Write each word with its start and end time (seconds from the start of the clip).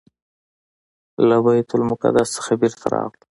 له 1.27 1.37
بیت 1.45 1.69
المقدس 1.77 2.31
نه 2.45 2.53
بیرته 2.59 2.85
راغلو. 2.93 3.21